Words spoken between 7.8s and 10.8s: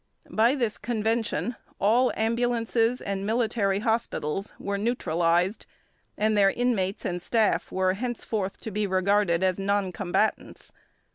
henceforth to be regarded as non combatants.